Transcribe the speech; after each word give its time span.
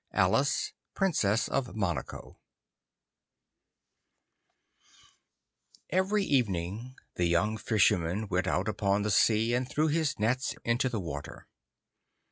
H. 0.11 0.17
ALICE, 0.17 0.73
PRINCESS 0.95 1.47
OF 1.47 1.75
MONACO 1.75 2.39
EVERY 5.91 6.23
evening 6.23 6.95
the 7.17 7.25
young 7.25 7.55
Fisherman 7.55 8.27
went 8.27 8.47
out 8.47 8.67
upon 8.67 9.03
the 9.03 9.11
sea, 9.11 9.53
and 9.53 9.69
threw 9.69 9.89
his 9.89 10.17
nets 10.17 10.55
into 10.65 10.89
the 10.89 10.99
water. 10.99 11.45